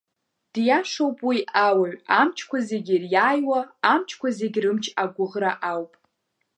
[0.53, 3.59] Диашоуп уи ауаҩ амчқәа зегьы ириааиуа,
[3.93, 5.91] амчқәа зегьы рымч агәыӷра ауп.